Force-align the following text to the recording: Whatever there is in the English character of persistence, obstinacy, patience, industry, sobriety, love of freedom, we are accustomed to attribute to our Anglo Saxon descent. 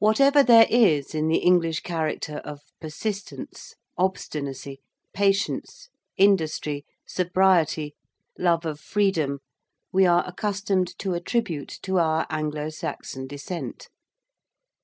Whatever 0.00 0.42
there 0.42 0.66
is 0.68 1.14
in 1.14 1.28
the 1.28 1.38
English 1.38 1.82
character 1.84 2.38
of 2.38 2.58
persistence, 2.80 3.76
obstinacy, 3.96 4.80
patience, 5.14 5.90
industry, 6.16 6.84
sobriety, 7.06 7.94
love 8.36 8.66
of 8.66 8.80
freedom, 8.80 9.38
we 9.92 10.06
are 10.06 10.26
accustomed 10.26 10.98
to 10.98 11.14
attribute 11.14 11.70
to 11.82 12.00
our 12.00 12.26
Anglo 12.30 12.68
Saxon 12.68 13.28
descent. 13.28 13.86